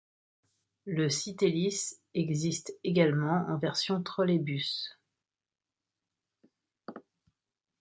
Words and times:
Le 0.87 1.09
Citelis 1.11 1.95
existe 2.15 2.73
également 2.83 3.45
en 3.49 3.59
version 3.59 4.01
trolleybus. 4.01 4.97